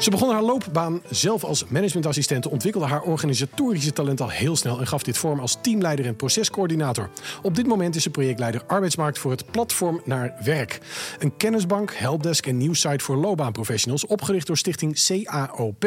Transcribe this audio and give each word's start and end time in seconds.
Ze 0.00 0.10
begon 0.10 0.30
haar 0.30 0.42
loopbaan 0.42 1.02
zelf 1.10 1.44
als 1.44 1.64
managementassistent, 1.64 2.46
ontwikkelde 2.48 2.86
haar 2.86 3.02
organisatorische 3.02 3.92
talent 3.92 4.20
al 4.20 4.28
heel 4.28 4.56
snel 4.56 4.80
en 4.80 4.86
gaf 4.86 5.02
dit 5.02 5.18
vorm 5.18 5.40
als 5.40 5.56
teamleider 5.60 6.06
en 6.06 6.16
procescoördinator. 6.16 7.10
Op 7.42 7.54
dit 7.54 7.66
moment 7.66 7.96
is 7.96 8.02
ze 8.02 8.10
projectleider 8.10 8.64
arbeidsmarkt 8.66 9.18
voor 9.18 9.30
het 9.30 9.50
platform 9.50 10.00
naar 10.04 10.34
werk. 10.44 10.80
Een 11.18 11.36
kennisbank, 11.36 11.92
helpdesk 11.94 12.46
en 12.46 12.56
nieuwssite 12.56 13.04
voor 13.04 13.16
loopbaanprofessionals, 13.16 14.06
opgericht 14.06 14.46
door 14.46 14.56
stichting 14.56 15.04
CAOP. 15.06 15.86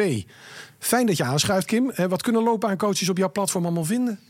Fijn 0.78 1.06
dat 1.06 1.16
je 1.16 1.24
aanschuift, 1.24 1.66
Kim. 1.66 1.90
Eh, 1.90 2.06
Wat 2.06 2.22
kunnen 2.22 2.42
loopbaancoaches 2.42 3.08
op 3.08 3.16
jouw 3.16 3.32
platform 3.32 3.64
allemaal 3.64 3.84
vinden? 3.84 4.20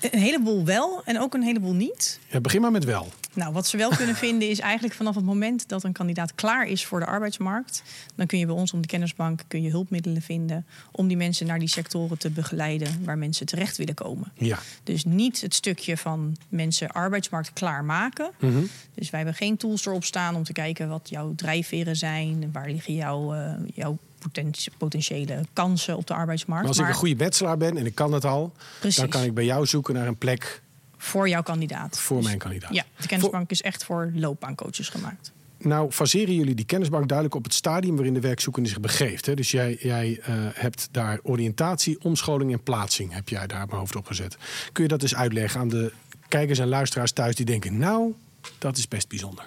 Een 0.00 0.20
heleboel 0.20 0.64
wel 0.64 1.02
en 1.04 1.20
ook 1.20 1.34
een 1.34 1.42
heleboel 1.42 1.74
niet. 1.74 2.20
Ja, 2.28 2.40
begin 2.40 2.60
maar 2.60 2.70
met 2.70 2.84
wel. 2.84 3.08
Nou, 3.34 3.52
wat 3.52 3.66
ze 3.66 3.76
wel 3.76 3.90
kunnen 4.00 4.14
vinden 4.16 4.48
is 4.48 4.58
eigenlijk 4.58 4.94
vanaf 4.94 5.14
het 5.14 5.24
moment 5.24 5.68
dat 5.68 5.84
een 5.84 5.92
kandidaat 5.92 6.34
klaar 6.34 6.66
is 6.66 6.84
voor 6.86 7.00
de 7.00 7.06
arbeidsmarkt, 7.06 7.82
dan 8.14 8.26
kun 8.26 8.38
je 8.38 8.46
bij 8.46 8.54
ons 8.54 8.72
om 8.72 8.80
de 8.80 8.86
kennisbank 8.88 9.40
kun 9.48 9.62
je 9.62 9.70
hulpmiddelen 9.70 10.22
vinden 10.22 10.66
om 10.90 11.08
die 11.08 11.16
mensen 11.16 11.46
naar 11.46 11.58
die 11.58 11.68
sectoren 11.68 12.18
te 12.18 12.30
begeleiden 12.30 13.04
waar 13.04 13.18
mensen 13.18 13.46
terecht 13.46 13.76
willen 13.76 13.94
komen. 13.94 14.32
Ja. 14.34 14.58
Dus 14.82 15.04
niet 15.04 15.40
het 15.40 15.54
stukje 15.54 15.96
van 15.96 16.36
mensen 16.48 16.90
arbeidsmarkt 16.90 17.52
klaarmaken. 17.52 18.30
Mhm. 18.40 18.62
Dus 18.94 19.10
wij 19.10 19.20
hebben 19.20 19.34
geen 19.38 19.56
tools 19.56 19.86
erop 19.86 20.04
staan 20.04 20.34
om 20.34 20.42
te 20.44 20.52
kijken 20.52 20.88
wat 20.88 21.08
jouw 21.08 21.34
drijfveren 21.34 21.96
zijn, 21.96 22.48
waar 22.52 22.70
liggen 22.70 22.94
jouw, 22.94 23.34
eh, 23.34 23.52
jouw 23.74 23.98
poten- 24.18 24.72
potentiële 24.78 25.40
kansen 25.52 25.96
op 25.96 26.06
de 26.06 26.14
arbeidsmarkt. 26.14 26.62
Maar 26.62 26.72
als 26.72 26.82
ik 26.82 26.88
een 26.88 26.94
goede 27.00 27.16
bachelor 27.16 27.56
ben 27.56 27.76
en 27.76 27.86
ik 27.86 27.94
kan 27.94 28.12
het 28.12 28.24
al, 28.24 28.52
Precies. 28.80 29.00
dan 29.00 29.08
kan 29.08 29.22
ik 29.22 29.34
bij 29.34 29.44
jou 29.44 29.66
zoeken 29.66 29.94
naar 29.94 30.06
een 30.06 30.16
plek 30.18 30.62
voor 31.02 31.28
jouw 31.28 31.42
kandidaat. 31.42 31.98
voor 31.98 32.16
Dus- 32.16 32.26
mijn 32.26 32.38
kandidaat. 32.38 32.74
Ja, 32.74 32.84
de 33.00 33.06
kennisbank 33.06 33.50
is 33.50 33.62
echt 33.62 33.84
voor 33.84 34.10
loopbaancoaches 34.14 34.88
gemaakt. 34.88 35.32
Nou, 35.58 35.90
faseren 35.90 36.34
jullie 36.34 36.54
die 36.54 36.64
kennisbank 36.64 37.06
duidelijk 37.08 37.36
op 37.36 37.44
het 37.44 37.54
stadium 37.54 37.94
waarin 37.94 38.14
de 38.14 38.20
werkzoekende 38.20 38.68
zich 38.68 38.80
begeeft. 38.80 39.26
Hè? 39.26 39.34
Dus 39.34 39.50
jij, 39.50 39.76
jij 39.80 40.20
eh, 40.22 40.34
hebt 40.52 40.88
daar 40.90 41.18
oriëntatie, 41.22 42.00
omscholing 42.02 42.52
en 42.52 42.62
plaatsing 42.62 43.12
heb 43.12 43.28
jij 43.28 43.46
daar 43.46 43.66
mijn 43.66 43.78
hoofd 43.78 43.96
op 43.96 44.06
gezet. 44.06 44.36
Kun 44.72 44.82
je 44.82 44.88
dat 44.88 45.02
eens 45.02 45.14
uitleggen 45.14 45.60
aan 45.60 45.68
de 45.68 45.92
kijkers 46.28 46.58
en 46.58 46.68
luisteraars 46.68 47.12
thuis 47.12 47.34
die 47.34 47.46
denken, 47.46 47.78
nou, 47.78 48.14
dat 48.58 48.76
is 48.76 48.88
best 48.88 49.08
bijzonder. 49.08 49.44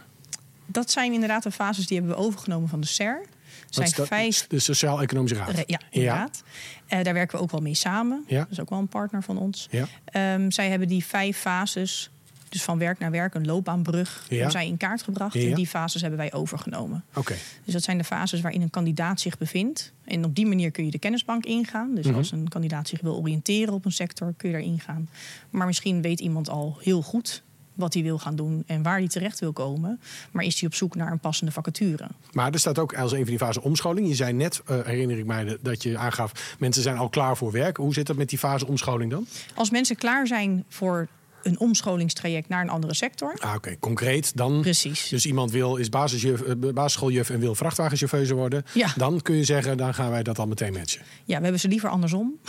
Dat 0.65 0.91
zijn 0.91 1.13
inderdaad 1.13 1.43
de 1.43 1.51
fases 1.51 1.87
die 1.87 1.97
hebben 1.97 2.15
we 2.17 2.21
overgenomen 2.23 2.69
van 2.69 2.79
de 2.81 2.87
SER. 2.87 3.21
Zijn 3.69 3.91
dat? 3.95 4.07
vijf. 4.07 4.47
De 4.47 4.59
Sociaal-Economische 4.59 5.37
Raad. 5.37 5.63
Ja, 5.67 5.79
inderdaad. 5.89 6.43
Eh, 6.87 7.03
daar 7.03 7.13
werken 7.13 7.37
we 7.37 7.43
ook 7.43 7.51
wel 7.51 7.61
mee 7.61 7.73
samen. 7.73 8.23
Ja. 8.27 8.39
Dat 8.39 8.51
is 8.51 8.59
ook 8.59 8.69
wel 8.69 8.79
een 8.79 8.87
partner 8.87 9.23
van 9.23 9.37
ons. 9.37 9.67
Ja. 9.71 9.87
Ehm, 10.05 10.49
zij 10.51 10.69
hebben 10.69 10.87
die 10.87 11.05
vijf 11.05 11.37
fases, 11.37 12.09
dus 12.49 12.63
van 12.63 12.77
werk 12.77 12.99
naar 12.99 13.11
werk, 13.11 13.33
een 13.33 13.45
loopbaanbrug, 13.45 14.25
Ja. 14.29 14.49
zij 14.49 14.67
in 14.67 14.77
kaart 14.77 15.03
gebracht. 15.03 15.35
En 15.35 15.53
die 15.53 15.67
fases 15.67 16.01
hebben 16.01 16.19
wij 16.19 16.33
overgenomen. 16.33 17.03
Oké. 17.13 17.35
Dus 17.63 17.73
dat 17.73 17.83
zijn 17.83 17.97
de 17.97 18.03
fases 18.03 18.41
waarin 18.41 18.61
een 18.61 18.69
kandidaat 18.69 19.19
zich 19.19 19.37
bevindt. 19.37 19.93
En 20.05 20.25
op 20.25 20.35
die 20.35 20.45
manier 20.45 20.71
kun 20.71 20.85
je 20.85 20.91
de 20.91 20.99
kennisbank 20.99 21.45
ingaan. 21.45 21.95
Dus 21.95 22.05
Mhm. 22.05 22.15
als 22.15 22.31
een 22.31 22.47
kandidaat 22.47 22.87
zich 22.87 23.01
wil 23.01 23.15
oriënteren 23.17 23.73
op 23.73 23.85
een 23.85 23.91
sector, 23.91 24.33
kun 24.37 24.49
je 24.49 24.55
daar 24.55 24.63
ingaan. 24.65 25.09
Maar 25.49 25.65
misschien 25.67 26.01
weet 26.01 26.19
iemand 26.19 26.49
al 26.49 26.77
heel 26.81 27.01
goed 27.01 27.43
wat 27.75 27.93
hij 27.93 28.03
wil 28.03 28.17
gaan 28.17 28.35
doen 28.35 28.63
en 28.67 28.83
waar 28.83 28.97
hij 28.97 29.07
terecht 29.07 29.39
wil 29.39 29.53
komen. 29.53 29.99
Maar 30.31 30.43
is 30.43 30.59
hij 30.59 30.69
op 30.69 30.75
zoek 30.75 30.95
naar 30.95 31.11
een 31.11 31.19
passende 31.19 31.51
vacature? 31.51 32.07
Maar 32.33 32.53
er 32.53 32.59
staat 32.59 32.79
ook 32.79 32.95
als 32.95 33.11
een 33.11 33.17
van 33.17 33.27
die 33.27 33.37
fase 33.37 33.61
omscholing. 33.61 34.07
Je 34.07 34.15
zei 34.15 34.33
net, 34.33 34.61
eh, 34.65 34.79
herinner 34.83 35.17
ik 35.17 35.25
mij, 35.25 35.57
dat 35.61 35.83
je 35.83 35.97
aangaf, 35.97 36.55
mensen 36.59 36.83
zijn 36.83 36.97
al 36.97 37.09
klaar 37.09 37.37
voor 37.37 37.51
werk. 37.51 37.77
Hoe 37.77 37.93
zit 37.93 38.07
dat 38.07 38.15
met 38.15 38.29
die 38.29 38.37
fase 38.37 38.67
omscholing 38.67 39.11
dan? 39.11 39.27
Als 39.55 39.69
mensen 39.69 39.95
klaar 39.95 40.27
zijn 40.27 40.63
voor 40.69 41.07
een 41.43 41.59
omscholingstraject 41.59 42.49
naar 42.49 42.61
een 42.61 42.69
andere 42.69 42.93
sector. 42.93 43.35
Ah, 43.39 43.55
Oké, 43.55 43.75
concreet 43.79 44.37
dan. 44.37 44.61
Precies. 44.61 45.09
Dus 45.09 45.25
iemand 45.25 45.51
wil, 45.51 45.75
is 45.75 45.89
basisjuf, 45.89 46.41
eh, 46.41 46.73
basisschooljuf 46.73 47.29
en 47.29 47.39
wil 47.39 47.55
vrachtwagenchauffeur 47.55 48.35
worden. 48.35 48.65
Ja. 48.73 48.93
Dan 48.95 49.21
kun 49.21 49.35
je 49.35 49.43
zeggen, 49.43 49.77
dan 49.77 49.93
gaan 49.93 50.09
wij 50.09 50.23
dat 50.23 50.39
al 50.39 50.47
meteen 50.47 50.73
matchen. 50.73 51.01
Ja, 51.25 51.37
we 51.37 51.43
hebben 51.43 51.59
ze 51.59 51.67
liever 51.67 51.89
andersom. 51.89 52.39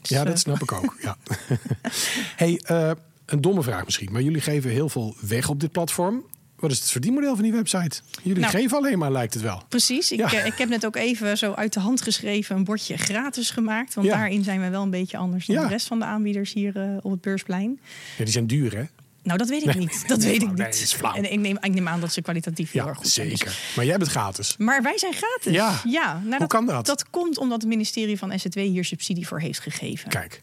Dus, 0.00 0.08
Ja, 0.08 0.20
eh, 0.20 0.26
dat 0.26 0.38
snap 0.38 0.62
ik 0.62 0.72
ook. 0.72 0.96
Ja. 1.02 1.16
hey, 2.42 2.60
eh, 2.64 2.90
een 3.26 3.40
domme 3.40 3.62
vraag 3.62 3.84
misschien, 3.84 4.12
maar 4.12 4.22
jullie 4.22 4.40
geven 4.40 4.70
heel 4.70 4.88
veel 4.88 5.16
weg 5.20 5.48
op 5.48 5.60
dit 5.60 5.72
platform. 5.72 6.24
Wat 6.56 6.70
is 6.70 6.78
het 6.78 6.90
verdienmodel 6.90 7.34
van 7.34 7.42
die 7.42 7.52
website? 7.52 8.00
Jullie 8.22 8.40
Nou- 8.40 8.52
geven 8.56 8.76
alleen 8.76 8.98
maar, 8.98 9.12
lijkt 9.12 9.34
het 9.34 9.42
wel. 9.42 9.62
Precies. 9.68 10.12
Ik, 10.12 10.18
Ja. 10.18 10.32
eh, 10.32 10.46
ik 10.46 10.54
heb 10.58 10.68
net 10.68 10.86
ook 10.86 10.96
even 10.96 11.38
zo 11.38 11.52
uit 11.52 11.72
de 11.72 11.80
hand 11.80 12.02
geschreven 12.02 12.56
een 12.56 12.64
bordje 12.64 12.96
gratis 12.96 13.50
gemaakt. 13.50 13.94
Want 13.94 14.06
Ja. 14.06 14.16
daarin 14.16 14.44
zijn 14.44 14.60
we 14.60 14.68
wel 14.68 14.82
een 14.82 14.90
beetje 14.90 15.16
anders 15.16 15.46
dan 15.46 15.56
Ja. 15.56 15.62
de 15.62 15.68
rest 15.68 15.86
van 15.86 15.98
de 15.98 16.04
aanbieders 16.04 16.52
hier 16.52 16.76
eh, 16.76 16.96
op 17.02 17.10
het 17.10 17.20
beursplein. 17.20 17.80
Ja, 18.18 18.24
die 18.24 18.32
zijn 18.32 18.46
duur, 18.46 18.76
hè? 18.76 18.84
Nou, 19.22 19.38
dat 19.38 19.48
weet 19.48 19.60
ik 19.60 19.66
Nee. 19.66 19.76
niet. 19.76 20.04
Dat 20.08 20.22
weet 20.22 20.42
ik 20.42 20.52
Nee, 20.52 20.66
niet. 20.66 20.74
is 20.74 20.92
flauw. 20.92 21.14
En 21.14 21.32
ik 21.32 21.38
neem, 21.40 21.56
ik 21.60 21.74
neem 21.74 21.88
aan 21.88 22.00
dat 22.00 22.12
ze 22.12 22.22
kwalitatief 22.22 22.72
heel 22.72 22.82
Ja, 22.82 22.88
erg 22.88 22.96
goed 22.98 23.08
zijn. 23.08 23.28
Dus- 23.28 23.38
zeker. 23.38 23.58
Maar 23.76 23.84
jij 23.84 23.96
bent 23.98 24.10
gratis. 24.10 24.54
Maar 24.58 24.82
wij 24.82 24.98
zijn 24.98 25.12
gratis. 25.12 25.52
Ja. 25.84 26.22
nou, 26.24 26.36
Hoe 26.38 26.46
kan 26.46 26.66
dat? 26.66 26.86
Dat 26.86 27.10
komt 27.10 27.38
omdat 27.38 27.60
het 27.60 27.70
ministerie 27.70 28.18
van 28.18 28.38
SZW 28.38 28.58
hier 28.58 28.84
subsidie 28.84 29.26
voor 29.26 29.40
heeft 29.40 29.60
gegeven. 29.60 30.08
Kijk, 30.10 30.42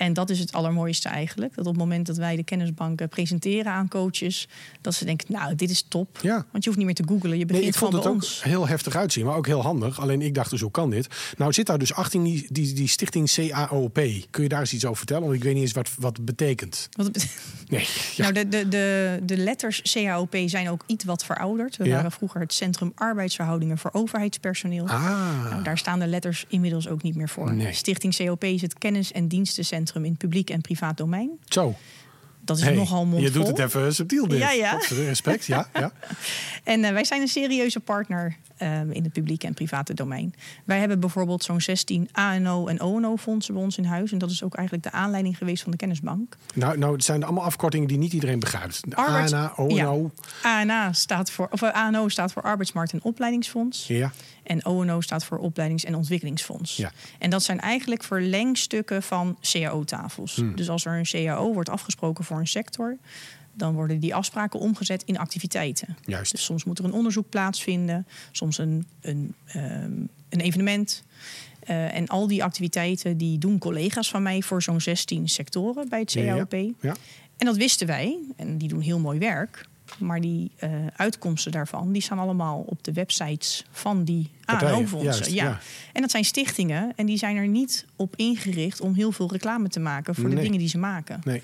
En 0.00 0.12
dat 0.12 0.30
is 0.30 0.38
het 0.38 0.52
allermooiste 0.52 1.08
eigenlijk. 1.08 1.54
Dat 1.54 1.66
op 1.66 1.72
het 1.72 1.80
moment 1.80 2.06
dat 2.06 2.16
wij 2.16 2.36
de 2.36 2.44
kennisbanken 2.44 3.08
presenteren 3.08 3.72
aan 3.72 3.88
coaches... 3.88 4.48
dat 4.80 4.94
ze 4.94 5.04
denken, 5.04 5.32
nou, 5.32 5.54
dit 5.54 5.70
is 5.70 5.84
top. 5.88 6.18
Ja. 6.22 6.34
Want 6.50 6.64
je 6.64 6.70
hoeft 6.70 6.76
niet 6.76 6.86
meer 6.86 6.94
te 6.94 7.02
googlen. 7.06 7.38
Je 7.38 7.46
begint 7.46 7.62
Nee, 7.64 7.72
ik 7.72 7.78
vond 7.78 7.92
het 7.92 8.06
ook 8.06 8.14
ons. 8.14 8.42
heel 8.42 8.68
heftig 8.68 8.96
uitzien, 8.96 9.24
maar 9.26 9.36
ook 9.36 9.46
heel 9.46 9.62
handig. 9.62 10.00
Alleen 10.00 10.22
ik 10.22 10.34
dacht 10.34 10.50
dus, 10.50 10.60
hoe 10.60 10.70
kan 10.70 10.90
dit? 10.90 11.08
Nou 11.36 11.52
zit 11.52 11.66
daar 11.66 11.78
dus 11.78 11.94
18 11.94 12.22
die, 12.22 12.46
die, 12.50 12.72
die 12.72 12.88
stichting 12.88 13.30
CAOP. 13.32 13.94
Kun 14.30 14.42
je 14.42 14.48
daar 14.48 14.60
eens 14.60 14.72
iets 14.72 14.84
over 14.84 14.96
vertellen? 14.96 15.22
Want 15.22 15.34
ik 15.34 15.42
weet 15.42 15.54
niet 15.54 15.62
eens 15.62 15.72
wat, 15.72 15.90
wat 15.98 16.16
het 16.16 16.26
betekent. 16.26 16.88
Wat 16.90 17.06
het 17.06 17.36
Nee, 17.68 17.86
ja. 18.16 18.22
Nou, 18.30 18.32
de, 18.32 18.48
de, 18.48 18.68
de, 18.68 19.18
de 19.24 19.36
letters 19.36 19.82
CAOP 19.92 20.36
zijn 20.46 20.68
ook 20.68 20.82
iets 20.86 21.04
wat 21.04 21.24
verouderd. 21.24 21.76
We 21.76 21.84
Ja. 21.84 21.94
waren 21.94 22.12
vroeger 22.12 22.40
het 22.40 22.52
Centrum 22.52 22.92
Arbeidsverhoudingen 22.94 23.78
voor 23.78 23.90
Overheidspersoneel. 23.92 24.88
ah, 24.88 25.44
Nou, 25.50 25.62
daar 25.62 25.78
staan 25.78 25.98
de 25.98 26.06
letters 26.06 26.44
inmiddels 26.48 26.88
ook 26.88 27.02
niet 27.02 27.14
meer 27.16 27.28
voor. 27.28 27.54
Nee. 27.54 27.72
Stichting 27.72 28.16
COP 28.16 28.44
is 28.44 28.62
het 28.62 28.78
kennis- 28.78 29.12
en 29.12 29.28
dienstencentrum 29.28 29.88
in 29.94 30.16
publiek 30.16 30.50
en 30.50 30.60
privaat 30.60 30.96
domein. 30.96 31.38
zo. 31.44 31.74
Dat 32.50 32.58
is 32.58 32.64
Hey, 32.64 32.74
nogal 32.74 33.04
mondvol. 33.04 33.22
je 33.22 33.30
doet 33.30 33.46
het 33.46 33.58
even 33.58 33.94
subtiel 33.94 34.28
dit. 34.28 34.38
Ja, 34.38 34.50
ja. 34.50 34.78
Respect, 34.88 35.44
ja. 35.46 35.68
ja. 35.72 35.92
En 36.64 36.84
eh, 36.84 36.92
wij 36.92 37.04
zijn 37.04 37.20
een 37.20 37.28
serieuze 37.28 37.80
partner 37.80 38.36
eh, 38.56 38.80
in 38.90 39.02
het 39.02 39.12
publieke 39.12 39.46
en 39.46 39.54
private 39.54 39.94
domein. 39.94 40.34
Wij 40.64 40.78
hebben 40.78 41.00
bijvoorbeeld 41.00 41.44
zo'n 41.44 41.60
16 41.60 42.08
ANO- 42.12 42.66
en 42.66 42.80
ONO-fondsen 42.80 43.54
bij 43.54 43.62
ons 43.62 43.78
in 43.78 43.84
huis. 43.84 44.12
En 44.12 44.18
dat 44.18 44.30
is 44.30 44.42
ook 44.42 44.54
eigenlijk 44.54 44.86
de 44.92 44.92
aanleiding 44.98 45.38
geweest 45.38 45.62
van 45.62 45.70
de 45.70 45.76
kennisbank. 45.76 46.36
Nou, 46.54 46.78
nou, 46.78 46.92
het 46.92 47.04
zijn 47.04 47.24
allemaal 47.24 47.44
afkortingen 47.44 47.88
die 47.88 47.98
niet 47.98 48.12
iedereen 48.12 48.38
begrijpt. 48.40 48.90
De 48.90 48.96
Arbeids- 48.96 49.32
ANA, 49.32 49.52
ONO. 49.56 50.10
ANA 50.42 50.92
staat 50.92 51.30
voor, 51.30 51.48
of, 51.50 51.62
eh, 51.62 51.70
ANO 51.72 52.08
staat 52.08 52.32
voor 52.32 52.42
Arbeidsmarkt- 52.42 52.92
en 52.92 53.02
Opleidingsfonds. 53.02 53.86
Ja. 53.86 54.12
En 54.42 54.66
ONO 54.66 55.00
staat 55.00 55.24
voor 55.24 55.38
Opleidings- 55.38 55.84
en 55.84 55.94
Ontwikkelingsfonds. 55.94 56.76
Ja. 56.76 56.92
En 57.18 57.30
dat 57.30 57.42
zijn 57.42 57.60
eigenlijk 57.60 58.02
verlengstukken 58.02 59.02
van 59.02 59.36
CAO-tafels. 59.40 60.34
Hmm. 60.36 60.56
Dus 60.56 60.68
als 60.68 60.84
er 60.84 60.92
een 60.98 61.04
CAO 61.26 61.52
wordt 61.52 61.68
afgesproken 61.68 62.24
voor 62.24 62.39
een 62.40 62.46
sector, 62.46 62.96
dan 63.52 63.74
worden 63.74 63.98
die 63.98 64.14
afspraken 64.14 64.60
omgezet 64.60 65.02
in 65.02 65.18
activiteiten. 65.18 65.96
Juist. 66.04 66.32
Dus 66.32 66.44
soms 66.44 66.64
moet 66.64 66.78
er 66.78 66.84
een 66.84 66.92
onderzoek 66.92 67.28
plaatsvinden, 67.28 68.06
soms 68.32 68.58
een, 68.58 68.86
een, 69.00 69.34
ehm, 69.44 69.92
een 70.28 70.40
evenement. 70.40 71.02
Eh, 71.60 71.94
en 71.94 72.06
al 72.06 72.26
die 72.26 72.44
activiteiten 72.44 73.16
die 73.16 73.38
doen 73.38 73.58
collega's 73.58 74.10
van 74.10 74.22
mij 74.22 74.42
voor 74.42 74.62
zo'n 74.62 74.80
16 74.80 75.28
sectoren 75.28 75.88
bij 75.88 76.00
het 76.00 76.12
Ja, 76.12 76.22
ja. 76.22 76.34
CAOP. 76.34 76.74
Ja. 76.80 76.96
En 77.36 77.46
dat 77.46 77.56
wisten 77.56 77.86
wij. 77.86 78.18
En 78.36 78.58
die 78.58 78.68
doen 78.68 78.80
heel 78.80 78.98
mooi 78.98 79.18
werk. 79.18 79.68
Maar 79.98 80.20
die 80.20 80.50
eh, 80.56 80.70
uitkomsten 80.96 81.52
daarvan, 81.52 81.92
die 81.92 82.02
staan 82.02 82.18
allemaal 82.18 82.64
op 82.66 82.84
de 82.84 82.92
websites 82.92 83.64
van 83.70 84.04
die 84.04 84.30
ANO-fondsen. 84.44 85.34
Ja. 85.34 85.44
ja. 85.44 85.60
En 85.92 86.00
dat 86.00 86.10
zijn 86.10 86.24
stichtingen. 86.24 86.92
En 86.96 87.06
die 87.06 87.16
zijn 87.16 87.36
er 87.36 87.48
niet 87.48 87.86
op 87.96 88.16
ingericht 88.16 88.80
om 88.80 88.94
heel 88.94 89.12
veel 89.12 89.30
reclame 89.30 89.68
te 89.68 89.80
maken 89.80 90.14
voor 90.14 90.30
de 90.30 90.36
dingen 90.36 90.58
die 90.58 90.68
ze 90.68 90.78
maken. 90.78 91.20
Nee. 91.24 91.42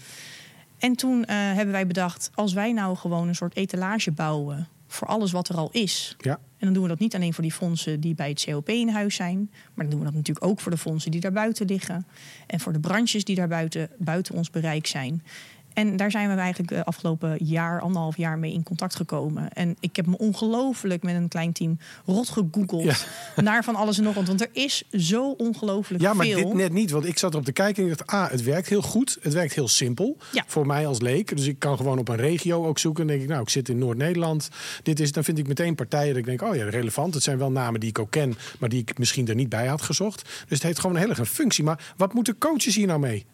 En 0.79 0.95
toen 0.95 1.25
eh, 1.25 1.37
hebben 1.37 1.73
wij 1.73 1.87
bedacht, 1.87 2.31
als 2.35 2.53
wij 2.53 2.73
nou 2.73 2.97
gewoon 2.97 3.29
een 3.29 3.35
soort 3.35 3.57
etalage 3.57 4.13
bouwen 4.13 4.69
voor 4.87 5.09
alles 5.09 5.33
wat 5.33 5.49
er 5.49 5.57
al 5.57 5.69
is. 5.73 6.17
Ja. 6.19 6.33
En 6.33 6.67
dan 6.67 6.73
doen 6.73 6.83
we 6.83 6.89
dat 6.89 6.99
niet 6.99 7.15
alleen 7.15 7.35
voor 7.35 7.43
die 7.43 7.53
fondsen 7.53 8.01
die 8.01 8.15
bij 8.15 8.29
het 8.29 8.45
COP 8.45 8.69
in 8.69 8.89
huis 8.89 9.15
zijn. 9.15 9.51
Maar 9.75 9.85
dan 9.85 9.91
doen 9.91 9.99
we 9.99 10.05
dat 10.05 10.15
natuurlijk 10.15 10.47
ook 10.47 10.61
voor 10.61 10.71
de 10.71 10.79
fondsen 10.79 11.11
die 11.11 11.21
daar 11.21 11.33
buiten 11.33 11.67
liggen. 11.67 12.07
En 12.47 12.61
voor 12.61 12.73
de 12.73 12.81
branches 12.81 13.25
die 13.25 13.37
daar 13.37 13.49
buiten, 13.49 13.91
buiten 13.99 14.35
ons 14.35 14.51
bereik 14.51 14.87
zijn. 14.87 15.23
En 15.77 15.97
daar 15.97 16.11
zijn 16.11 16.29
we 16.29 16.35
eigenlijk 16.35 16.73
de 16.73 16.85
afgelopen 16.85 17.45
jaar, 17.45 17.81
anderhalf 17.81 18.17
jaar 18.17 18.39
mee 18.39 18.53
in 18.53 18.63
contact 18.63 18.95
gekomen. 18.95 19.53
En 19.53 19.77
ik 19.81 19.97
heb 19.97 20.07
me 20.07 20.19
ongelooflijk 20.19 21.03
met 21.03 21.15
een 21.15 21.29
klein 21.29 21.53
team 21.53 21.79
rot 22.05 22.29
gegoogeld 22.29 23.07
naar 23.37 23.65
van 23.65 23.75
alles 23.75 23.99
en 23.99 24.05
nog 24.05 24.15
wat. 24.15 24.27
Want 24.27 24.41
er 24.41 24.49
is 24.53 24.83
zo 24.91 25.31
ongelooflijk 25.31 26.03
Ja, 26.03 26.15
maar 26.15 26.27
veel. 26.27 26.37
dit 26.37 26.55
net 26.55 26.73
niet. 26.73 26.91
Want 26.91 27.07
ik 27.07 27.19
zat 27.19 27.33
erop 27.33 27.45
te 27.45 27.53
kijken 27.53 27.83
en 27.83 27.91
ik 27.91 27.99
dacht... 27.99 28.11
ah, 28.11 28.31
het 28.31 28.43
werkt 28.43 28.69
heel 28.69 28.83
goed. 28.83 29.19
Het 29.21 29.33
werkt 29.33 29.55
heel 29.55 29.69
simpel. 29.69 30.17
Ja. 30.33 30.45
Voor 30.47 30.67
mij 30.67 30.87
als 30.87 31.01
leek. 31.01 31.37
Dus 31.37 31.47
ik 31.47 31.59
kan 31.59 31.77
gewoon 31.77 31.99
op 31.99 32.09
een 32.09 32.17
regio 32.17 32.67
ook 32.67 32.79
zoeken. 32.79 33.03
En 33.03 33.09
denk 33.09 33.23
ik, 33.23 33.29
nou, 33.29 33.43
ik 33.43 33.49
zit 33.49 33.69
in 33.69 33.79
Noord-Nederland. 33.79 34.49
Dit 34.83 35.01
is, 35.01 35.13
dan 35.13 35.25
vind 35.25 35.39
ik 35.39 35.49
meteen 35.49 35.75
partijen 35.75 36.09
dat 36.09 36.17
ik 36.17 36.25
denk... 36.25 36.43
oh 36.43 36.57
ja, 36.57 36.65
relevant. 36.69 37.15
Het 37.15 37.23
zijn 37.23 37.39
wel 37.39 37.51
namen 37.51 37.81
die 37.81 37.89
ik 37.89 37.99
ook 37.99 38.11
ken... 38.11 38.35
maar 38.59 38.69
die 38.69 38.81
ik 38.81 38.99
misschien 38.99 39.29
er 39.29 39.35
niet 39.35 39.49
bij 39.49 39.67
had 39.67 39.83
gezocht. 39.83 40.23
Dus 40.23 40.45
het 40.49 40.63
heeft 40.63 40.79
gewoon 40.79 40.97
een 40.97 41.03
hele 41.03 41.15
een 41.19 41.27
functie. 41.27 41.65
Maar 41.65 41.95
wat 41.97 42.15
moeten 42.15 42.39
coaches 42.39 42.75
hier 42.75 42.87
nou 42.87 43.01
mee? 43.01 43.27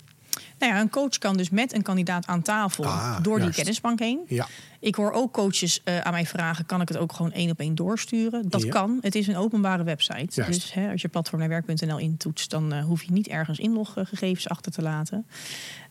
Nou 0.62 0.74
ja, 0.74 0.80
een 0.80 0.90
coach 0.90 1.18
kan 1.18 1.36
dus 1.36 1.50
met 1.50 1.72
een 1.74 1.82
kandidaat 1.82 2.26
aan 2.26 2.42
tafel 2.42 2.84
Ah, 2.84 3.22
door 3.22 3.40
die 3.40 3.50
kennisbank 3.50 3.98
heen. 3.98 4.20
Ja. 4.28 4.46
Ik 4.80 4.94
hoor 4.94 5.12
ook 5.12 5.32
coaches 5.32 5.80
eh, 5.84 5.98
aan 5.98 6.12
mij 6.12 6.26
vragen: 6.26 6.66
kan 6.66 6.80
ik 6.80 6.88
het 6.88 6.96
ook 6.96 7.12
gewoon 7.12 7.32
één 7.32 7.50
op 7.50 7.60
één 7.60 7.74
doorsturen? 7.74 8.48
Dat 8.48 8.62
Ja. 8.62 8.68
kan. 8.70 8.98
Het 9.00 9.14
is 9.14 9.26
een 9.26 9.36
openbare 9.36 9.82
website. 9.82 10.26
Juist. 10.40 10.60
Dus 10.60 10.72
hè, 10.72 10.90
als 10.90 11.02
je 11.02 11.08
platformnaarwerk.nl 11.08 11.98
intoetst, 11.98 12.50
dan 12.50 12.72
eh, 12.72 12.84
hoef 12.84 13.02
je 13.02 13.12
niet 13.12 13.28
ergens 13.28 13.58
inloggegevens 13.58 14.48
achter 14.48 14.72
te 14.72 14.82
laten. 14.82 15.26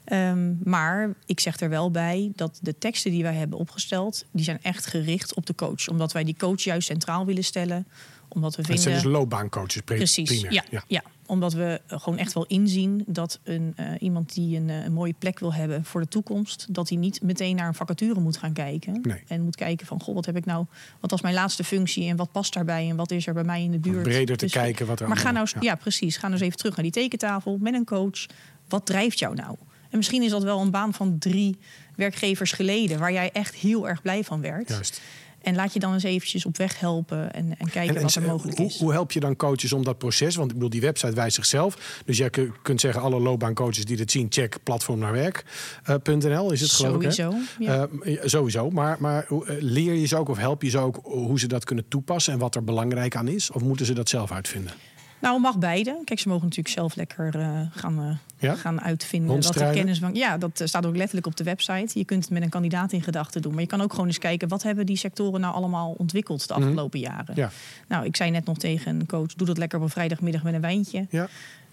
Ehm, 0.03 0.53
maar 0.63 1.09
ik 1.25 1.39
zeg 1.39 1.59
er 1.59 1.69
wel 1.69 1.91
bij 1.91 2.31
dat 2.35 2.59
de 2.61 2.77
teksten 2.77 3.11
die 3.11 3.23
wij 3.23 3.33
hebben 3.35 3.59
opgesteld, 3.59 4.25
die 4.31 4.43
zijn 4.43 4.59
echt 4.61 4.85
gericht 4.85 5.33
op 5.33 5.45
de 5.45 5.55
coach. 5.55 5.87
Omdat 5.87 6.11
wij 6.11 6.23
die 6.23 6.35
coach 6.37 6.61
juist 6.61 6.87
centraal 6.87 7.25
willen 7.25 7.43
stellen. 7.43 7.87
Omdat 8.27 8.51
we 8.55 8.57
Het 8.57 8.65
vinden. 8.65 8.83
zijn 8.83 8.95
dus 9.03 9.11
loopbaancoaches 9.11 9.81
pre- 9.81 9.95
Precies, 9.95 10.29
primair. 10.29 10.53
ja, 10.53 10.63
Ja. 10.69 10.83
ja. 10.87 11.01
Omdat 11.31 11.53
we 11.53 11.81
gewoon 11.87 12.17
echt 12.19 12.33
wel 12.33 12.45
inzien 12.45 13.03
dat 13.07 13.39
een, 13.43 13.73
eh, 13.75 13.85
iemand 13.99 14.33
die 14.33 14.57
een, 14.57 14.69
eh, 14.69 14.83
een 14.83 14.93
mooie 14.93 15.13
plek 15.17 15.39
wil 15.39 15.53
hebben 15.53 15.85
voor 15.85 16.01
de 16.01 16.07
toekomst, 16.07 16.65
dat 16.69 16.89
hij 16.89 16.97
niet 16.97 17.21
meteen 17.21 17.55
naar 17.55 17.67
een 17.67 17.73
vacature 17.73 18.19
moet 18.19 18.37
gaan 18.37 18.53
kijken. 18.53 18.99
Nee. 19.01 19.23
En 19.27 19.41
moet 19.41 19.55
kijken 19.55 19.87
van, 19.87 20.01
goh, 20.01 20.15
wat 20.15 20.25
heb 20.25 20.37
ik 20.37 20.45
nou, 20.45 20.65
wat 20.99 21.11
was 21.11 21.21
mijn 21.21 21.33
laatste 21.33 21.63
functie 21.63 22.09
en 22.09 22.15
wat 22.15 22.31
past 22.31 22.53
daarbij 22.53 22.89
en 22.89 22.95
wat 22.95 23.11
is 23.11 23.27
er 23.27 23.33
bij 23.33 23.43
mij 23.43 23.63
in 23.63 23.71
de 23.71 23.79
buurt. 23.79 24.03
Breder 24.03 24.37
te 24.37 24.45
Dus- 24.45 24.53
kijken 24.53 24.85
wat 24.85 24.99
er 24.99 25.07
Maar 25.07 25.17
ga 25.17 25.31
nou, 25.31 25.47
ja. 25.59 25.75
precies, 25.75 26.15
ga 26.15 26.21
nou 26.21 26.33
eens 26.33 26.41
even 26.41 26.57
terug 26.57 26.75
naar 26.75 26.83
die 26.83 26.93
tekentafel 26.93 27.57
met 27.61 27.73
een 27.73 27.85
coach. 27.85 28.25
Wat 28.67 28.85
drijft 28.85 29.19
jou 29.19 29.35
nou? 29.35 29.55
En 29.89 29.97
misschien 29.97 30.23
is 30.23 30.31
dat 30.31 30.43
wel 30.43 30.59
een 30.61 30.71
baan 30.71 30.93
van 30.93 31.17
drie 31.17 31.57
werkgevers 31.95 32.51
geleden, 32.51 32.99
waar 32.99 33.11
jij 33.11 33.31
echt 33.31 33.55
heel 33.55 33.89
erg 33.89 34.01
blij 34.01 34.23
van 34.23 34.41
werd. 34.41 34.69
Juist. 34.69 35.01
En 35.41 35.55
laat 35.55 35.73
je 35.73 35.79
dan 35.79 35.93
eens 35.93 36.03
eventjes 36.03 36.45
op 36.45 36.57
weg 36.57 36.79
helpen 36.79 37.33
en, 37.33 37.55
en 37.57 37.69
kijken 37.69 37.89
En, 37.89 37.95
en 37.95 38.01
wat 38.01 38.15
er 38.15 38.21
eh, 38.23 38.27
mogelijk 38.29 38.57
hoe, 38.57 38.65
is. 38.67 38.79
hoe 38.79 38.91
help 38.91 39.11
je 39.11 39.19
dan 39.19 39.35
coaches 39.35 39.73
om 39.73 39.83
dat 39.83 39.97
proces? 39.97 40.35
Want 40.35 40.47
ik 40.49 40.53
bedoel, 40.55 40.69
die 40.69 40.81
website 40.81 41.13
wijst 41.13 41.35
zichzelf. 41.35 42.01
Dus 42.05 42.17
jij 42.17 42.29
ku- 42.29 42.51
kunt 42.61 42.81
zeggen, 42.81 43.01
alle 43.01 43.19
loopbaancoaches 43.19 43.85
die 43.85 43.97
dit 43.97 44.11
zien, 44.11 44.25
check 44.29 44.57
platform 44.63 44.99
naar 44.99 45.11
werk.nl 45.11 46.51
is 46.51 46.61
het 46.61 46.71
geloof 46.71 47.01
ik. 47.03 47.11
Sowieso, 47.11 47.37
ja. 47.59 47.87
Eh, 48.03 48.15
ja, 48.15 48.27
sowieso. 48.27 48.69
Maar, 48.69 48.97
maar 48.99 49.23
eh, 49.29 49.37
leer 49.59 49.93
je 49.93 50.05
ze 50.05 50.17
ook 50.17 50.29
of 50.29 50.37
help 50.37 50.61
je 50.61 50.69
ze 50.69 50.77
ook 50.77 50.99
hoe 51.03 51.39
ze 51.39 51.47
dat 51.47 51.63
kunnen 51.63 51.85
toepassen 51.87 52.33
en 52.33 52.39
wat 52.39 52.55
er 52.55 52.63
belangrijk 52.63 53.15
aan 53.15 53.27
is? 53.27 53.51
Of 53.51 53.61
moeten 53.61 53.85
ze 53.85 53.93
dat 53.93 54.09
zelf 54.09 54.31
uitvinden? 54.31 54.71
Nou, 55.21 55.39
mag 55.39 55.57
beide. 55.57 55.97
Kijk, 56.03 56.19
ze 56.19 56.27
mogen 56.27 56.43
natuurlijk 56.43 56.75
zelf 56.75 56.95
lekker 56.95 57.39
eh, 57.39 57.59
gaan, 57.71 57.99
eh, 57.99 58.15
Ja? 58.37 58.55
gaan 58.55 58.81
uitvinden 58.81 59.41
wat 59.41 59.53
de 59.53 59.95
van. 59.99 60.15
Ja, 60.15 60.37
dat 60.37 60.59
eh, 60.59 60.67
staat 60.67 60.85
ook 60.85 60.95
letterlijk 60.95 61.27
op 61.27 61.35
de 61.35 61.43
website. 61.43 61.99
Je 61.99 62.05
kunt 62.05 62.23
het 62.23 62.33
met 62.33 62.41
een 62.41 62.49
kandidaat 62.49 62.91
in 62.91 63.01
gedachten 63.01 63.41
doen. 63.41 63.51
Maar 63.51 63.61
je 63.61 63.67
kan 63.67 63.81
ook 63.81 63.91
gewoon 63.91 64.07
eens 64.07 64.17
kijken 64.17 64.47
wat 64.47 64.63
hebben 64.63 64.85
die 64.85 64.97
sectoren 64.97 65.41
nou 65.41 65.53
allemaal 65.53 65.95
ontwikkeld 65.97 66.47
de 66.47 66.53
afgelopen 66.53 66.99
jaren. 66.99 67.25
Mhm. 67.31 67.39
Ja. 67.39 67.51
Nou, 67.87 68.05
ik 68.05 68.15
zei 68.15 68.31
net 68.31 68.45
nog 68.45 68.57
tegen 68.57 68.99
een 68.99 69.05
coach: 69.05 69.33
doe 69.33 69.47
dat 69.47 69.57
lekker 69.57 69.77
op 69.77 69.83
een 69.83 69.89
vrijdagmiddag 69.89 70.43
met 70.43 70.53
een 70.53 70.61
wijntje. 70.61 71.05
Ja, 71.09 71.27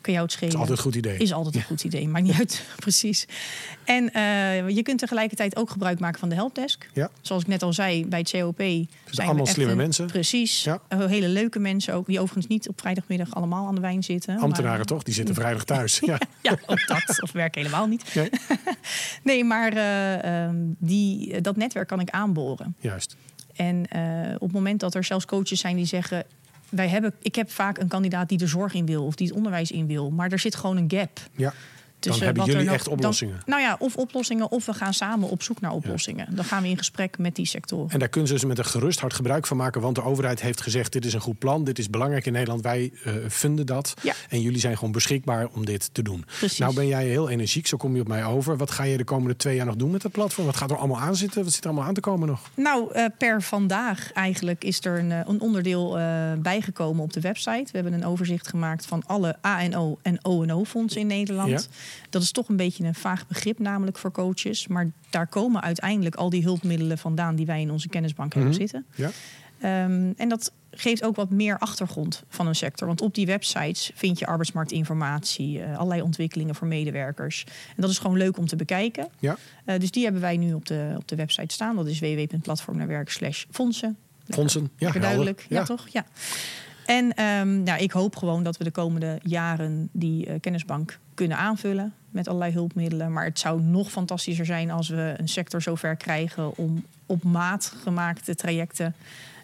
Kan 0.09 0.17
jou 0.17 0.27
het 0.29 0.37
schelen. 0.39 0.55
is 0.55 0.61
altijd 0.61 0.79
een 0.79 0.85
goed 0.85 0.95
idee. 0.95 1.19
Is 1.19 1.33
altijd 1.33 1.55
een 1.55 1.63
goed 1.63 1.85
idee, 1.85 2.09
maakt 2.09 2.25
niet 2.25 2.39
uit. 2.39 2.63
Precies. 2.77 3.27
En 3.85 4.13
eh, 4.13 4.69
je 4.69 4.83
kunt 4.83 4.99
tegelijkertijd 4.99 5.57
ook 5.57 5.71
gebruik 5.71 5.99
maken 5.99 6.19
van 6.21 6.29
de 6.29 6.35
helpdesk. 6.35 6.91
Ja. 6.95 7.11
Zoals 7.21 7.43
ik 7.43 7.49
net 7.49 7.63
al 7.63 7.73
zei, 7.73 8.07
bij 8.07 8.19
het 8.19 8.31
COP 8.31 8.57
zijn 8.59 8.89
we 9.11 9.23
allemaal 9.23 9.47
slimme 9.47 9.73
een- 9.73 9.79
mensen. 9.79 10.07
Precies. 10.07 10.65
Ja. 10.65 10.81
Eh, 10.89 11.05
hele 11.07 11.29
leuke 11.29 11.59
mensen 11.59 11.95
ook. 11.95 12.07
Die 12.07 12.19
overigens 12.21 12.47
niet 12.47 12.69
op 12.69 12.81
vrijdagmiddag 12.81 13.35
allemaal 13.35 13.67
aan 13.67 13.75
de 13.75 13.81
wijn 13.81 14.03
zitten. 14.03 14.39
Ambtenaren 14.39 14.77
maar- 14.77 14.87
toch? 14.87 15.03
Die 15.03 15.15
zitten 15.15 15.35
vrijdag 15.35 15.65
thuis. 15.65 15.99
Ja. 16.09 16.19
Ja, 16.43 16.59
ook 16.67 16.87
dat. 16.87 17.23
Of 17.23 17.33
werken 17.33 17.61
helemaal 17.63 17.87
niet. 17.87 18.15
Nee? 18.15 18.31
Nee, 19.23 19.45
maar 19.45 19.73
eh, 19.73 20.45
ehm, 20.45 20.57
die, 20.79 21.41
dat 21.41 21.57
netwerk 21.57 21.89
kan 21.89 22.01
ik 22.01 22.11
aanboren. 22.11 22.77
Juist. 22.81 23.17
En 23.57 23.87
eh, 23.89 24.35
op 24.35 24.41
het 24.41 24.53
moment 24.53 24.81
dat 24.81 24.95
er 24.95 25.05
zelfs 25.05 25.25
coaches 25.25 25.61
zijn 25.61 25.77
die 25.77 25.85
zeggen... 25.87 26.25
Wij 26.69 26.89
hebben, 26.89 27.15
ik 27.23 27.35
heb 27.35 27.51
vaak 27.51 27.79
een 27.79 27.89
kandidaat 27.89 28.29
die 28.29 28.39
de 28.39 28.47
zorg 28.47 28.75
in 28.75 28.87
wil 28.87 29.05
of 29.05 29.15
die 29.15 29.27
het 29.27 29.37
onderwijs 29.37 29.71
in 29.71 29.87
wil. 29.87 30.11
Maar 30.11 30.33
er 30.33 30.39
zit 30.39 30.55
gewoon 30.55 30.77
een 30.77 30.91
gap. 30.91 31.21
Ja. 31.33 31.53
Tussen 31.99 32.25
hebben 32.25 32.43
wat 32.43 32.53
er 32.53 32.59
jullie 32.59 32.71
nog- 32.71 32.79
echt 32.81 32.89
oplossingen. 32.89 33.35
Dan, 33.35 33.43
nou 33.47 33.63
ja, 33.63 33.77
of 33.79 33.97
oplossingen 33.97 34.51
of 34.51 34.67
we 34.67 34.73
gaan 34.73 34.95
samen 34.95 35.29
op 35.29 35.43
zoek 35.43 35.61
naar 35.61 35.73
oplossingen. 35.73 36.35
Dan 36.35 36.45
gaan 36.45 36.63
we 36.63 36.69
in 36.69 36.79
gesprek 36.79 37.19
met 37.19 37.35
die 37.35 37.47
sectoren. 37.47 37.91
En 37.91 37.99
daar 37.99 38.09
kunnen 38.09 38.29
ze 38.29 38.35
dus 38.35 38.45
met 38.45 38.59
een 38.59 38.65
gerust 38.65 39.01
hart 39.01 39.15
gebruik 39.15 39.47
van 39.47 39.57
maken. 39.57 39.81
Want 39.81 39.95
de 39.95 40.03
overheid 40.03 40.41
heeft 40.41 40.61
gezegd: 40.61 40.93
dit 40.93 41.05
is 41.05 41.13
een 41.15 41.21
goed 41.21 41.39
plan, 41.39 41.65
dit 41.65 41.79
is 41.79 41.91
belangrijk 41.91 42.27
in 42.27 42.33
Nederland. 42.33 42.63
Wij 42.63 42.93
eh, 43.05 43.13
vinden 43.27 43.67
dat. 43.67 43.95
Ja. 44.03 44.15
En 44.29 44.41
jullie 44.41 44.61
zijn 44.61 44.75
gewoon 44.77 44.93
beschikbaar 44.93 45.49
om 45.55 45.65
dit 45.65 45.95
te 45.95 46.03
doen. 46.03 46.25
Precies. 46.39 46.59
Nou 46.59 46.75
ben 46.75 46.87
jij 46.87 47.07
heel 47.07 47.29
energiek, 47.29 47.67
zo 47.67 47.77
kom 47.77 47.95
je 47.95 48.01
op 48.01 48.09
mij 48.09 48.25
over. 48.25 48.57
Wat 48.57 48.71
ga 48.71 48.83
je 48.83 48.97
de 48.97 49.05
komende 49.05 49.37
twee 49.37 49.57
jaar 49.57 49.67
nog 49.67 49.77
doen 49.77 49.91
met 49.91 50.03
dat 50.03 50.13
platform? 50.13 50.47
Wat 50.47 50.57
gaat 50.57 50.71
er 50.71 50.77
allemaal 50.79 51.01
aan 51.01 51.17
zitten? 51.17 51.45
Wat 51.45 51.53
zit 51.53 51.65
er 51.65 51.71
allemaal 51.71 51.89
aan 51.89 51.95
te 51.95 52.01
komen 52.01 52.29
nog? 52.29 52.41
Nou, 52.55 52.93
eh, 52.93 53.05
per 53.19 53.43
vandaag 53.43 54.13
eigenlijk 54.13 54.65
is 54.65 54.85
er 54.85 54.99
een, 54.99 55.13
eh, 55.13 55.21
een 55.27 55.41
onderdeel 55.41 55.97
bijgekomen 56.39 57.03
op 57.03 57.13
de 57.13 57.21
website. 57.21 57.65
We 57.65 57.71
hebben 57.73 57.93
een 57.93 58.05
overzicht 58.05 58.49
gemaakt 58.49 58.87
van 58.87 59.03
alle 59.07 59.37
ANO 59.41 59.99
en 60.03 60.25
ONO-fondsen 60.25 61.01
in 61.01 61.07
Nederland. 61.07 61.49
Ja. 61.51 61.61
Dat 62.11 62.23
is 62.23 62.33
toch 62.33 62.49
een 62.49 62.57
beetje 62.57 62.85
een 62.85 62.95
vaag 62.95 63.27
begrip, 63.27 63.59
namelijk 63.59 63.99
voor 63.99 64.13
coaches. 64.13 64.67
Maar 64.67 64.91
daar 65.11 65.27
komen 65.27 65.63
uiteindelijk 65.63 66.15
al 66.15 66.31
die 66.31 66.43
hulpmiddelen 66.43 66.99
vandaan 66.99 67.35
die 67.37 67.47
wij 67.47 67.61
in 67.61 67.71
onze 67.71 67.89
kennisbank 67.89 68.33
hebben 68.35 68.51
Mhm. 68.53 68.61
zitten. 68.61 68.87
Ja? 68.95 69.11
Ehm, 69.61 70.13
en 70.17 70.29
dat 70.29 70.53
geeft 70.71 71.03
ook 71.05 71.17
wat 71.17 71.31
meer 71.31 71.59
achtergrond 71.59 72.23
van 72.29 72.47
een 72.47 72.55
sector. 72.55 72.87
Want 72.87 73.01
op 73.01 73.15
die 73.15 73.27
websites 73.27 73.91
vind 73.95 74.19
je 74.19 74.27
arbeidsmarktinformatie, 74.27 75.63
eh, 75.63 75.77
allerlei 75.77 76.03
ontwikkelingen 76.03 76.55
voor 76.55 76.67
medewerkers. 76.67 77.45
En 77.69 77.75
dat 77.83 77.91
is 77.91 77.99
gewoon 77.99 78.17
leuk 78.17 78.39
om 78.39 78.47
te 78.47 78.57
bekijken. 78.57 79.09
Ja? 79.19 79.37
Eh, 79.65 79.79
dus 79.79 79.91
die 79.91 80.03
hebben 80.05 80.21
wij 80.23 80.37
nu 80.37 80.53
op 80.53 80.67
de, 80.67 80.95
op 80.97 81.09
de 81.09 81.17
website 81.17 81.55
staan. 81.55 81.77
Dat 81.77 81.87
is 81.87 81.99
www.platformnaarwerk 82.01 83.11
slash 83.11 83.45
fondsen. 83.51 83.97
Fondsen? 84.29 84.71
Ja, 84.77 84.91
duidelijk. 84.93 85.47
Ja, 85.49 85.59
Ja. 85.59 85.65
toch? 85.65 85.89
Ja. 85.89 86.05
En 86.87 87.15
ehm, 87.15 87.63
nou, 87.63 87.83
ik 87.83 87.91
hoop 87.91 88.17
gewoon 88.17 88.43
dat 88.43 88.57
we 88.57 88.65
de 88.65 88.71
komende 88.71 89.19
jaren 89.23 89.89
die 89.93 90.27
eh, 90.27 90.35
kennisbank 90.41 90.99
kunnen 91.19 91.37
aanvullen 91.37 91.95
met 92.11 92.29
allerlei 92.29 92.53
hulpmiddelen. 92.53 93.13
Maar 93.13 93.25
het 93.25 93.39
zou 93.39 93.61
nog 93.63 93.91
fantastischer 93.91 94.47
zijn 94.47 94.71
als 94.71 94.89
we 94.89 95.15
een 95.17 95.29
sector 95.29 95.63
zover 95.63 95.97
krijgen 95.97 96.57
om 96.57 96.85
op 97.07 97.23
maat 97.23 97.75
gemaakte 97.83 98.35
trajecten 98.35 98.95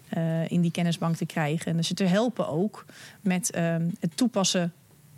eh, 0.09 0.51
in 0.51 0.61
die 0.61 0.71
kennisbank 0.71 1.17
te 1.17 1.27
krijgen. 1.27 1.67
En 1.67 1.77
dus 1.77 1.87
ze 1.87 1.95
te 1.95 2.05
helpen 2.05 2.49
ook 2.49 2.85
met 3.21 3.51
ehm, 3.51 3.89
het 4.01 4.17
toepassen 4.17 4.73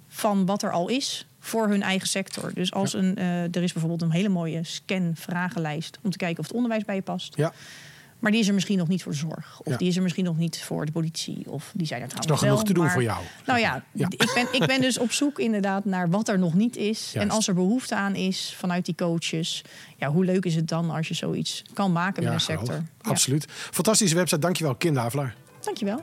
van 0.09 0.47
wat 0.47 0.63
er 0.63 0.71
al 0.71 0.89
is 0.89 1.27
voor 1.39 1.69
hun 1.69 1.83
eigen 1.83 2.09
sector. 2.09 2.55
Dus 2.55 2.73
als 2.73 2.93
een, 2.93 3.17
eh, 3.17 3.43
er 3.43 3.63
is 3.63 3.73
bijvoorbeeld 3.73 4.03
een 4.03 4.11
hele 4.11 4.29
mooie 4.29 4.65
scan-vragenlijst 4.65 5.99
om 6.03 6.11
te 6.11 6.19
kijken 6.19 6.39
of 6.39 6.47
het 6.47 6.57
onderwijs 6.57 6.85
bij 6.85 6.95
je 6.95 7.03
past. 7.03 7.37
Ja. 7.37 7.53
Maar 8.27 8.35
die 8.35 8.45
is 8.45 8.51
er 8.51 8.57
misschien 8.57 8.79
nog 8.79 8.89
niet 8.89 9.03
voor 9.03 9.13
de 9.13 9.19
zorg. 9.19 9.61
Of 9.61 9.73
Ja. 9.73 9.77
die 9.79 9.89
is 9.89 9.97
er 9.97 10.03
misschien 10.03 10.25
nog 10.25 10.37
niet 10.37 10.63
voor 10.63 10.87
de 10.87 10.93
politie. 10.93 11.43
Of 11.51 11.73
die 11.75 11.87
zijn 11.87 12.01
er 12.01 12.07
is 12.07 12.13
trouwens 12.13 12.29
nog 12.31 12.39
genoeg 12.39 12.55
wel, 12.57 12.65
te 12.67 12.73
doen 12.73 12.83
maar- 12.85 12.93
voor 12.93 13.03
jou. 13.03 13.19
Nou 13.47 13.59
ja, 13.59 13.85
Ja. 13.93 14.07
Ik, 14.11 14.31
ben, 14.35 14.47
ik 14.61 14.67
ben 14.67 14.81
dus 14.81 14.99
op 14.99 15.13
zoek 15.13 15.39
inderdaad 15.39 15.85
naar 15.85 16.11
wat 16.11 16.29
er 16.29 16.39
nog 16.39 16.55
niet 16.55 16.77
is. 16.77 17.13
En 17.15 17.31
als 17.31 17.49
er 17.49 17.55
behoefte 17.55 17.95
aan 17.95 18.15
is 18.15 18.55
vanuit 18.59 18.85
die 18.85 18.95
coaches. 18.95 19.63
Ja, 19.97 20.11
hoe 20.11 20.25
leuk 20.25 20.45
is 20.45 20.55
het 20.55 20.69
dan 20.69 20.91
als 20.91 21.09
je 21.09 21.15
zoiets 21.15 21.63
kan 21.73 21.93
maken 21.93 22.25
met 22.25 22.33
een 22.33 22.41
sector. 22.41 22.75
Ja. 22.75 22.85
Absoluut. 23.11 23.47
Fantastische 23.49 24.15
website. 24.17 24.41
Dankjewel, 24.41 24.75
Kim 24.75 24.95
de 24.95 25.01
Havelaar. 25.01 25.35
Dankjewel. 25.61 26.01